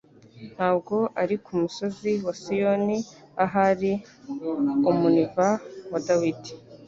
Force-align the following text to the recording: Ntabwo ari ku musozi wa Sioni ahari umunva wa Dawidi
Ntabwo 0.55 0.95
ari 1.21 1.35
ku 1.43 1.51
musozi 1.61 2.11
wa 2.25 2.33
Sioni 2.41 2.97
ahari 3.45 3.91
umunva 4.89 5.47
wa 5.91 5.99
Dawidi 6.07 6.51